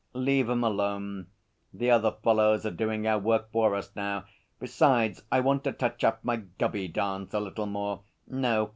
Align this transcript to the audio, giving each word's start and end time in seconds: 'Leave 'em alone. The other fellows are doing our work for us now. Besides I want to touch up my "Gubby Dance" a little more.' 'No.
'Leave 0.13 0.49
'em 0.49 0.63
alone. 0.63 1.27
The 1.71 1.91
other 1.91 2.11
fellows 2.23 2.65
are 2.65 2.71
doing 2.71 3.05
our 3.05 3.19
work 3.19 3.51
for 3.51 3.75
us 3.75 3.95
now. 3.95 4.25
Besides 4.59 5.21
I 5.31 5.41
want 5.41 5.63
to 5.65 5.71
touch 5.71 6.03
up 6.03 6.23
my 6.23 6.37
"Gubby 6.57 6.87
Dance" 6.87 7.35
a 7.35 7.39
little 7.39 7.67
more.' 7.67 8.01
'No. 8.25 8.69